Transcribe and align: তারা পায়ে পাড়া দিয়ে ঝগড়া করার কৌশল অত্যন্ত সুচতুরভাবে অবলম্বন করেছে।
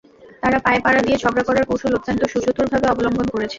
তারা 0.43 0.57
পায়ে 0.65 0.79
পাড়া 0.85 1.01
দিয়ে 1.05 1.17
ঝগড়া 1.17 1.43
করার 1.47 1.65
কৌশল 1.69 1.91
অত্যন্ত 1.97 2.21
সুচতুরভাবে 2.31 2.87
অবলম্বন 2.89 3.27
করেছে। 3.27 3.49